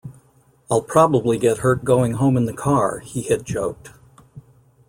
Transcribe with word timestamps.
"I'll 0.71 0.81
probably 0.81 1.37
get 1.37 1.59
hurt 1.59 1.83
going 1.85 2.13
home 2.13 2.35
in 2.35 2.45
the 2.45 2.53
car," 2.53 3.01
he 3.01 3.21
had 3.21 3.45
joked. 3.45 3.91